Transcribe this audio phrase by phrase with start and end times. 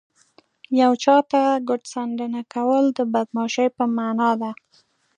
[0.81, 4.51] یو چاته ګوت څنډنه کول د بدماشۍ په مانا ده